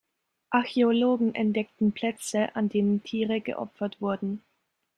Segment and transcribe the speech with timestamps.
[0.49, 4.41] Archäologen entdeckten Plätze, an denen Tiere geopfert wurden.